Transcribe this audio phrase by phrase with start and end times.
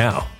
[0.00, 0.39] now.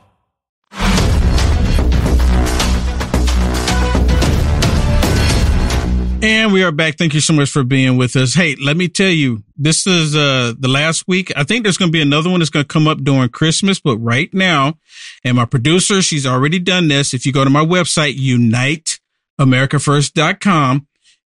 [6.23, 6.99] And we are back.
[6.99, 8.35] Thank you so much for being with us.
[8.35, 11.31] Hey, let me tell you, this is uh the last week.
[11.35, 13.79] I think there's going to be another one that's going to come up during Christmas,
[13.79, 14.75] but right now,
[15.23, 17.15] and my producer, she's already done this.
[17.15, 18.19] If you go to my website,
[19.39, 20.87] uniteamericafirst.com,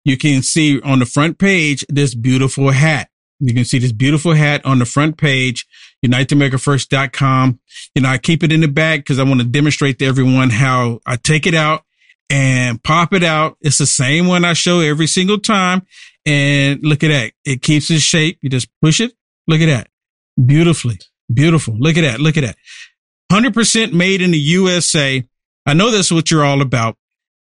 [0.06, 3.12] you can see on the front page this beautiful hat.
[3.40, 5.68] You can see this beautiful hat on the front page,
[6.04, 7.60] uniteamericafirst.com.
[7.94, 10.50] You know, I keep it in the bag because I want to demonstrate to everyone
[10.50, 11.84] how I take it out
[12.30, 13.58] and pop it out.
[13.62, 15.86] It's the same one I show every single time.
[16.26, 17.34] And look at that.
[17.46, 18.40] It keeps its shape.
[18.42, 19.14] You just push it.
[19.48, 19.88] Look at that.
[20.44, 21.00] Beautifully.
[21.34, 21.78] Beautiful.
[21.78, 22.20] Look at that.
[22.20, 22.58] Look at that.
[23.31, 25.24] 100% made in the USA.
[25.66, 26.98] I know that's what you're all about,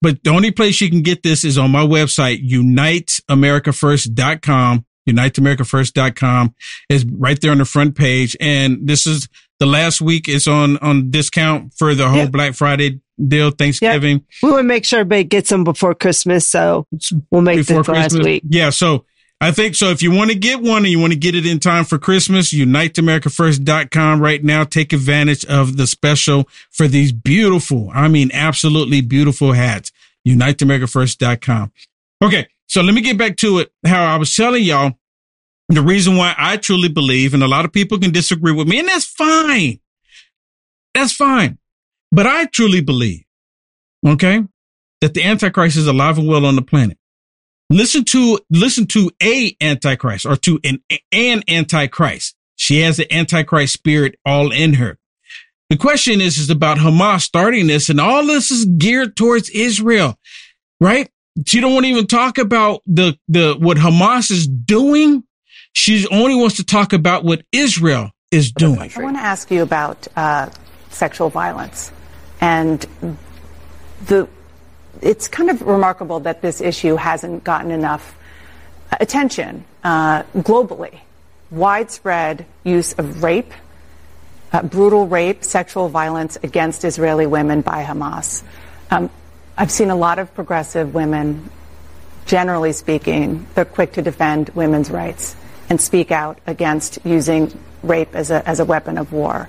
[0.02, 4.86] but the only place you can get this is on my website, uniteamericafirst.com.
[5.10, 6.56] Uniteamericafirst.com
[6.88, 8.38] is right there on the front page.
[8.40, 9.28] And this is
[9.60, 12.32] the last week It's on on discount for the whole yep.
[12.32, 14.18] Black Friday deal, Thanksgiving.
[14.18, 14.24] Yep.
[14.44, 16.88] We want to make sure everybody gets them before Christmas, so
[17.32, 18.14] we'll make before this Christmas.
[18.14, 18.44] last week.
[18.48, 19.06] Yeah, so
[19.42, 19.90] I think so.
[19.90, 21.98] If you want to get one and you want to get it in time for
[21.98, 24.64] Christmas, uniteamericafirst.com right now.
[24.64, 29.92] Take advantage of the special for these beautiful, I mean, absolutely beautiful hats.
[30.26, 31.74] Uniteamericafirst.com.
[32.24, 32.48] Okay.
[32.68, 33.72] So let me get back to it.
[33.86, 34.94] How I was telling y'all
[35.68, 38.80] the reason why I truly believe, and a lot of people can disagree with me,
[38.80, 39.80] and that's fine.
[40.94, 41.58] That's fine.
[42.14, 43.24] But I truly believe,
[44.06, 44.44] okay,
[45.02, 47.00] that the Antichrist is alive and well on the planet.
[47.72, 52.36] Listen to, listen to a Antichrist or to an, an Antichrist.
[52.56, 55.00] She has the Antichrist spirit all in her.
[55.72, 60.20] The question is, is about Hamas starting this and all this is geared towards Israel,
[60.80, 61.10] right?
[61.48, 65.24] She don't want to even talk about the, the, what Hamas is doing.
[65.74, 68.92] She only wants to talk about what Israel is doing.
[68.96, 70.52] I want to ask you about uh,
[70.92, 71.92] sexual violence
[72.44, 72.86] and
[74.08, 74.28] the
[75.02, 78.18] it's kind of remarkable that this issue hasn't gotten enough
[79.00, 81.00] attention uh, globally.
[81.52, 83.54] Widespread use of rape,
[84.52, 88.44] uh, brutal rape, sexual violence against Israeli women by Hamas.
[88.92, 89.10] Um,
[89.58, 91.50] I've seen a lot of progressive women,
[92.26, 95.36] generally speaking, they're quick to defend women's rights
[95.70, 99.48] and speak out against using rape as a, as a weapon of war,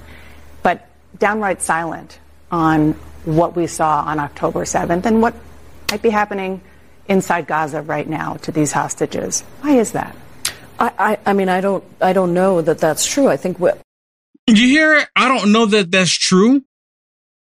[0.63, 0.89] but
[1.19, 2.19] downright silent
[2.55, 2.93] on
[3.25, 5.35] what we saw on October 7th and what
[5.91, 6.61] might be happening
[7.09, 9.41] inside Gaza right now to these hostages.
[9.61, 10.15] Why is that?
[10.79, 13.27] I, I, I mean, I don't, I don't know that that's true.
[13.27, 13.81] I think what.
[14.47, 15.09] Did you hear it?
[15.17, 16.63] I don't know that that's true.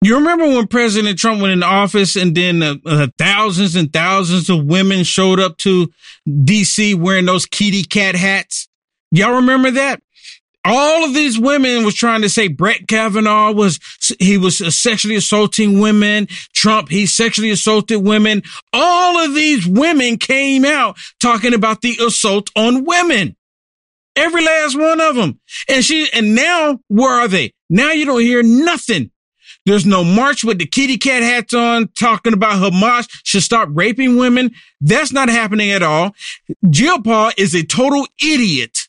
[0.01, 4.49] You remember when President Trump went into office and then uh, uh, thousands and thousands
[4.49, 5.89] of women showed up to
[6.27, 8.67] DC wearing those kitty cat hats?
[9.11, 10.01] Y'all remember that?
[10.65, 13.79] All of these women was trying to say Brett Kavanaugh was,
[14.19, 16.27] he was sexually assaulting women.
[16.53, 18.43] Trump, he sexually assaulted women.
[18.73, 23.37] All of these women came out talking about the assault on women.
[24.15, 25.39] Every last one of them.
[25.69, 27.53] And she, and now where are they?
[27.69, 29.11] Now you don't hear nothing.
[29.65, 34.17] There's no march with the kitty cat hats on talking about Hamas should stop raping
[34.17, 34.51] women.
[34.81, 36.15] That's not happening at all.
[36.65, 38.88] Jayapal is a total idiot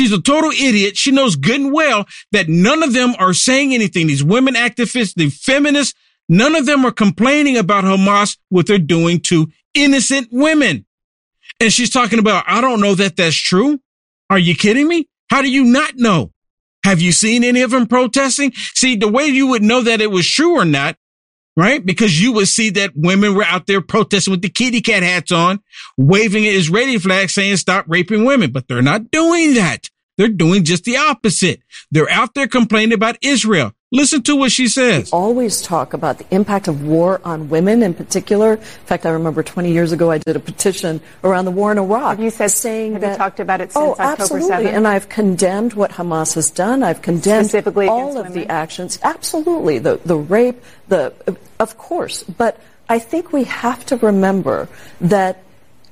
[0.00, 0.96] She's a total idiot.
[0.96, 4.06] She knows good and well that none of them are saying anything.
[4.06, 5.92] These women activists, the feminists,
[6.26, 10.86] none of them are complaining about Hamas, what they're doing to innocent women.
[11.60, 13.78] And she's talking about, I don't know that that's true.
[14.30, 15.06] Are you kidding me?
[15.28, 16.32] How do you not know?
[16.82, 18.54] Have you seen any of them protesting?
[18.54, 20.96] See, the way you would know that it was true or not
[21.60, 21.84] right?
[21.84, 25.30] Because you would see that women were out there protesting with the kitty cat hats
[25.30, 25.60] on,
[25.98, 29.89] waving an Israeli flag saying stop raping women, but they're not doing that.
[30.20, 31.62] They're doing just the opposite.
[31.90, 33.72] They're out there complaining about Israel.
[33.90, 35.10] Listen to what she says.
[35.10, 38.52] We always talk about the impact of war on women in particular.
[38.52, 41.78] In fact, I remember 20 years ago I did a petition around the war in
[41.78, 42.16] Iraq.
[42.18, 44.66] Have you said saying have that, you talked about it since oh, October absolutely.
[44.66, 44.72] 7th?
[44.74, 46.82] And I've condemned what Hamas has done.
[46.82, 48.32] I've condemned Specifically all of women?
[48.34, 48.98] the actions.
[49.02, 49.78] Absolutely.
[49.78, 51.14] The the rape, the
[51.58, 52.24] of course.
[52.24, 54.68] But I think we have to remember
[55.00, 55.42] that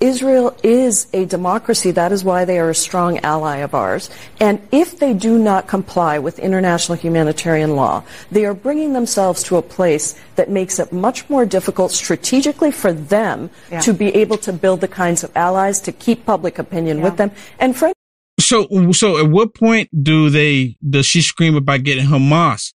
[0.01, 1.91] Israel is a democracy.
[1.91, 4.11] That is why they are a strong ally of ours.
[4.41, 9.57] And if they do not comply with international humanitarian law, they are bringing themselves to
[9.57, 13.81] a place that makes it much more difficult strategically for them yeah.
[13.81, 17.05] to be able to build the kinds of allies to keep public opinion yeah.
[17.05, 17.31] with them.
[17.59, 17.95] And frankly,
[18.39, 22.73] so, so at what point do they, does she scream about getting Hamas?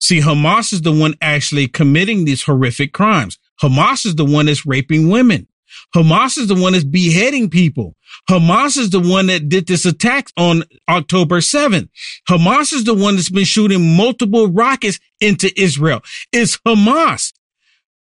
[0.00, 3.38] See, Hamas is the one actually committing these horrific crimes.
[3.62, 5.48] Hamas is the one that's raping women.
[5.94, 7.94] Hamas is the one that's beheading people.
[8.28, 11.88] Hamas is the one that did this attack on October 7th.
[12.28, 16.02] Hamas is the one that's been shooting multiple rockets into Israel.
[16.32, 17.32] It's Hamas.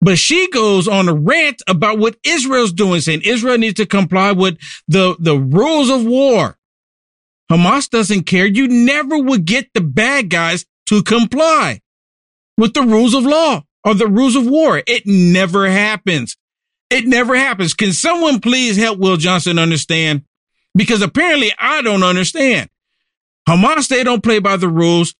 [0.00, 4.32] But she goes on a rant about what Israel's doing, saying Israel needs to comply
[4.32, 6.58] with the, the rules of war.
[7.50, 8.46] Hamas doesn't care.
[8.46, 11.80] You never would get the bad guys to comply
[12.56, 14.82] with the rules of law or the rules of war.
[14.86, 16.36] It never happens.
[16.92, 17.75] It never happens.
[17.75, 20.25] Can someone please help Will Johnson understand?
[20.75, 22.68] Because apparently I don't understand.
[23.49, 25.14] Hamas, they don't play by the rules.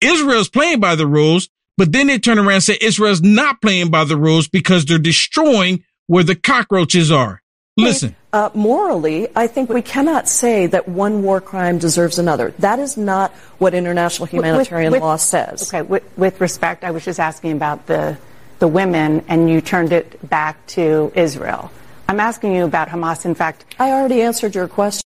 [0.00, 3.90] Israel's playing by the rules, but then they turn around and say Israel's not playing
[3.90, 7.42] by the rules because they're destroying where the cockroaches are.
[7.76, 8.16] Listen.
[8.32, 12.52] Uh, morally, I think we cannot say that one war crime deserves another.
[12.58, 15.68] That is not what international humanitarian with, with, law says.
[15.68, 18.18] Okay, with, with respect, I was just asking about the
[18.60, 21.72] the women and you turned it back to Israel.
[22.08, 23.24] I'm asking you about Hamas.
[23.24, 25.02] In fact, I already answered your question.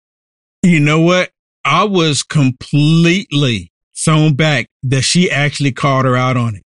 [0.63, 1.31] You know what?
[1.63, 6.63] I was completely thrown back that she actually called her out on it.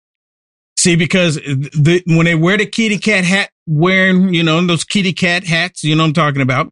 [0.78, 5.14] See, because the, when they wear the kitty cat hat, wearing, you know, those kitty
[5.14, 6.72] cat hats, you know I'm talking about,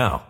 [0.00, 0.29] now.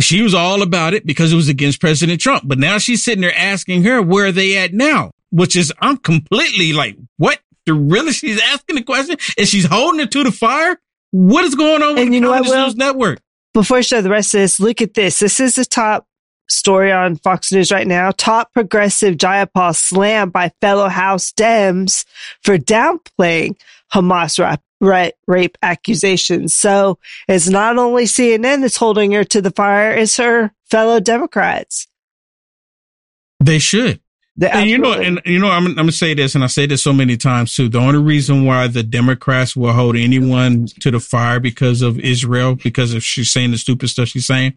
[0.00, 2.44] She was all about it because it was against President Trump.
[2.46, 5.96] But now she's sitting there asking her where are they at now, which is, I'm
[5.96, 7.38] completely like, what?
[7.66, 8.12] The really?
[8.12, 10.80] She's asking the question and she's holding it to the fire.
[11.10, 13.20] What is going on with and you know what, Will, Network?
[13.52, 15.18] Before I show the rest of this, look at this.
[15.18, 16.06] This is the top
[16.48, 18.12] story on Fox News right now.
[18.12, 22.04] Top progressive Jayapal slammed by fellow House Dems
[22.42, 23.56] for downplaying
[23.92, 24.38] Hamas
[24.80, 26.54] rape accusations.
[26.54, 31.86] So it's not only CNN that's holding her to the fire, it's her fellow Democrats.
[33.42, 34.00] They should.
[34.40, 36.82] and you know, and you know, I'm, I'm gonna say this, and I say this
[36.82, 37.68] so many times too.
[37.68, 42.54] The only reason why the Democrats will hold anyone to the fire because of Israel,
[42.54, 44.56] because of she's saying the stupid stuff she's saying,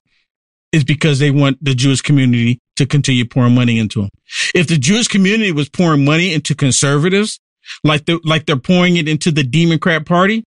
[0.72, 4.10] is because they want the Jewish community to continue pouring money into them.
[4.56, 7.40] If the Jewish community was pouring money into conservatives,
[7.84, 10.44] like the like they're pouring it into the Democrat Party,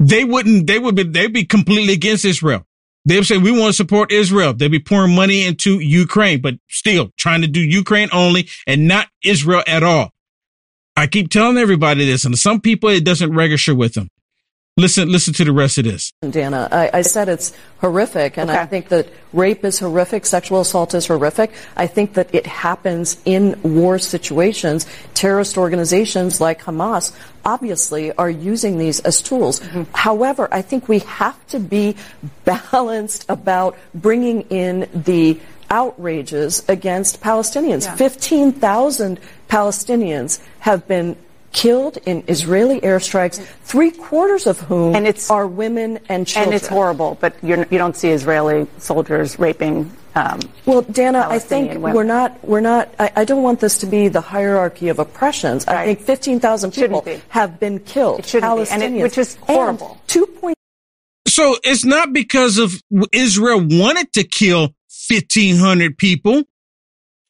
[0.00, 0.66] they wouldn't.
[0.66, 1.04] They would be.
[1.04, 2.64] They'd be completely against Israel.
[3.04, 4.52] They would say we want to support Israel.
[4.54, 9.08] They'd be pouring money into Ukraine, but still trying to do Ukraine only and not
[9.24, 10.10] Israel at all.
[10.96, 14.08] I keep telling everybody this, and some people it doesn't register with them.
[14.78, 16.14] Listen, listen to the rest of this.
[16.22, 18.58] Dana, I, I said it's horrific, and okay.
[18.58, 21.52] I think that rape is horrific, sexual assault is horrific.
[21.76, 24.86] I think that it happens in war situations.
[25.12, 27.14] Terrorist organizations like Hamas
[27.44, 29.60] obviously are using these as tools.
[29.60, 29.82] Mm-hmm.
[29.92, 31.94] However, I think we have to be
[32.46, 35.38] balanced about bringing in the
[35.68, 37.84] outrages against Palestinians.
[37.84, 37.96] Yeah.
[37.96, 41.16] 15,000 Palestinians have been
[41.52, 46.52] killed in Israeli airstrikes, three quarters of whom and it's, are women and children.
[46.52, 49.90] And it's horrible, but you're, you do not see Israeli soldiers raping.
[50.14, 51.94] Um, well, Dana, I think women.
[51.94, 52.44] we're not.
[52.44, 52.94] We're not.
[52.98, 55.64] I, I, don't want this to be the hierarchy of oppressions.
[55.66, 55.78] Right.
[55.78, 57.22] I think 15,000 people be.
[57.30, 58.18] have been killed.
[58.18, 59.98] It shouldn't Palestinians, be, it, which is horrible.
[60.08, 60.56] Two point.
[61.26, 62.82] So it's not because of
[63.12, 64.74] Israel wanted to kill
[65.08, 66.44] 1,500 people.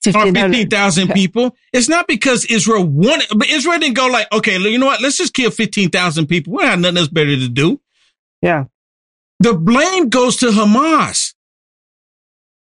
[0.03, 1.57] 15,000 people.
[1.73, 5.01] It's not because Israel wanted, but Israel didn't go like, okay, you know what?
[5.01, 6.55] Let's just kill 15,000 people.
[6.55, 7.81] We have nothing else better to do.
[8.41, 8.65] Yeah.
[9.39, 11.35] The blame goes to Hamas.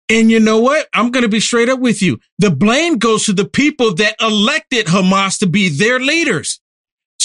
[0.07, 0.87] And you know what?
[0.93, 2.19] I'm going to be straight up with you.
[2.37, 6.59] The blame goes to the people that elected Hamas to be their leaders.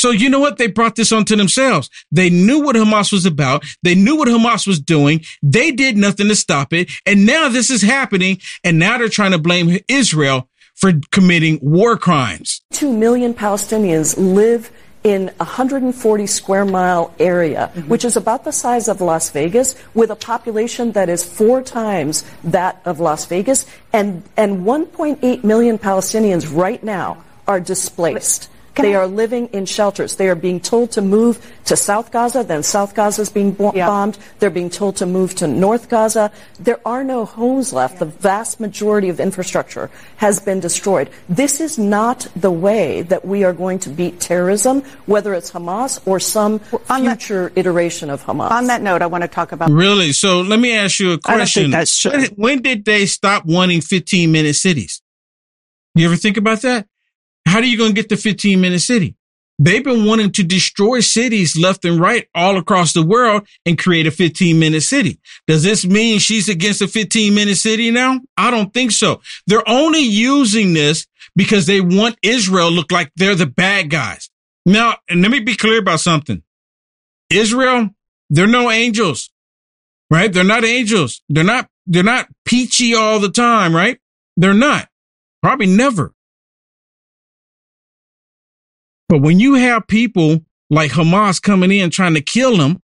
[0.00, 0.57] So you know what?
[0.57, 1.90] They brought this onto themselves.
[2.11, 3.64] They knew what Hamas was about.
[3.83, 5.21] They knew what Hamas was doing.
[5.42, 6.90] They did nothing to stop it.
[7.04, 8.38] And now this is happening.
[8.64, 12.62] And now they're trying to blame Israel for committing war crimes.
[12.73, 14.71] Two million Palestinians live
[15.04, 17.88] in a 140 square mile area, mm-hmm.
[17.90, 22.25] which is about the size of Las Vegas, with a population that is four times
[22.42, 23.66] that of Las Vegas.
[23.92, 28.49] And, and 1.8 million Palestinians right now are displaced.
[28.81, 29.01] Can they I?
[29.01, 30.17] are living in shelters.
[30.17, 33.73] They are being told to move to South Gaza, then South Gaza is being bo-
[33.75, 33.87] yeah.
[33.87, 34.19] bombed.
[34.39, 36.33] They're being told to move to North Gaza.
[36.59, 37.99] There are no homes left.
[37.99, 41.11] The vast majority of infrastructure has been destroyed.
[41.29, 46.01] This is not the way that we are going to beat terrorism, whether it's Hamas
[46.07, 48.51] or some on future that, iteration of Hamas.
[48.51, 49.71] On that note, I want to talk about.
[49.71, 50.13] Really?
[50.13, 51.71] So let me ask you a question.
[51.71, 52.13] that's true.
[52.13, 55.03] When, when did they stop wanting 15 minute cities?
[55.95, 56.87] You ever think about that?
[57.50, 59.16] How are you going to get to 15 minute city?
[59.59, 64.07] They've been wanting to destroy cities left and right all across the world and create
[64.07, 65.19] a 15 minute city.
[65.49, 68.21] Does this mean she's against a 15 minute city now?
[68.37, 69.21] I don't think so.
[69.49, 74.30] They're only using this because they want Israel look like they're the bad guys.
[74.64, 76.45] Now, and let me be clear about something.
[77.30, 77.90] Israel,
[78.30, 79.28] they're no angels,
[80.09, 80.33] right?
[80.33, 81.21] They're not angels.
[81.28, 83.99] They're not, they're not peachy all the time, right?
[84.36, 84.89] They're not.
[85.43, 86.15] Probably never.
[89.11, 92.81] But when you have people like Hamas coming in trying to kill them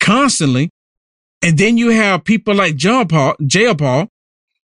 [0.00, 0.70] constantly,
[1.40, 4.08] and then you have people like Jayapal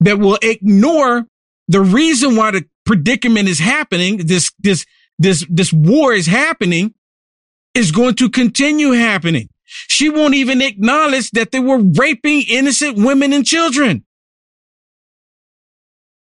[0.02, 1.26] that will ignore
[1.68, 4.86] the reason why the predicament is happening, this, this,
[5.18, 6.94] this, this war is happening,
[7.74, 9.50] is going to continue happening.
[9.66, 14.06] She won't even acknowledge that they were raping innocent women and children.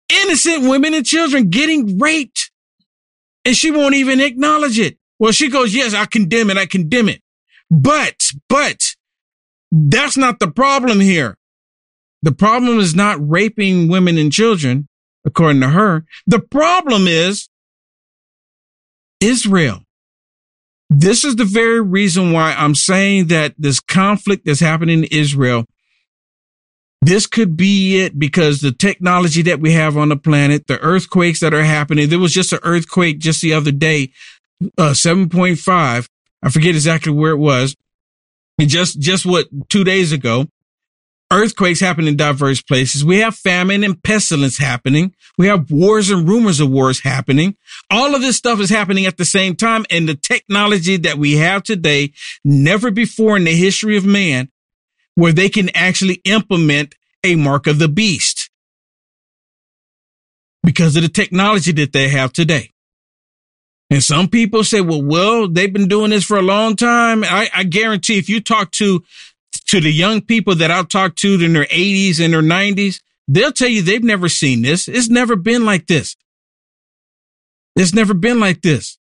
[0.08, 2.37] Innocent women and children getting raped
[3.48, 4.98] and she won't even acknowledge it.
[5.18, 6.58] Well, she goes, yes, I condemn it.
[6.58, 7.22] I condemn it.
[7.70, 8.94] But, but
[9.72, 11.38] that's not the problem here.
[12.20, 14.86] The problem is not raping women and children,
[15.24, 16.04] according to her.
[16.26, 17.48] The problem is
[19.18, 19.80] Israel.
[20.90, 25.64] This is the very reason why I'm saying that this conflict that's happening in Israel
[27.08, 31.40] this could be it because the technology that we have on the planet, the earthquakes
[31.40, 32.08] that are happening.
[32.08, 34.12] There was just an earthquake just the other day,
[34.76, 36.08] uh, 7.5.
[36.42, 37.74] I forget exactly where it was.
[38.60, 40.48] Just, just what two days ago,
[41.32, 43.04] earthquakes happen in diverse places.
[43.04, 45.14] We have famine and pestilence happening.
[45.38, 47.56] We have wars and rumors of wars happening.
[47.90, 49.86] All of this stuff is happening at the same time.
[49.90, 52.12] And the technology that we have today,
[52.44, 54.50] never before in the history of man,
[55.14, 58.50] where they can actually implement a mark of the beast
[60.62, 62.70] because of the technology that they have today.
[63.90, 67.24] And some people say, well, well, they've been doing this for a long time.
[67.24, 69.02] I, I guarantee if you talk to,
[69.68, 73.50] to the young people that I've talked to in their eighties and their nineties, they'll
[73.50, 74.88] tell you they've never seen this.
[74.88, 76.16] It's never been like this.
[77.76, 78.98] It's never been like this.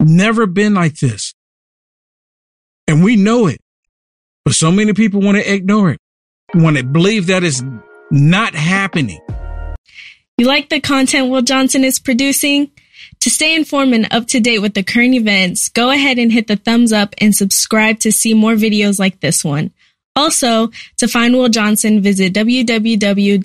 [0.00, 1.32] Never been like this.
[2.88, 3.61] And we know it.
[4.44, 6.00] But so many people want to ignore it,
[6.54, 7.62] want to believe that it's
[8.10, 9.20] not happening.
[10.38, 12.70] You like the content Will Johnson is producing?
[13.20, 16.48] To stay informed and up to date with the current events, go ahead and hit
[16.48, 19.70] the thumbs up and subscribe to see more videos like this one.
[20.16, 23.44] Also, to find Will Johnson, visit www.uaf.media.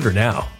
[0.00, 0.59] Order now.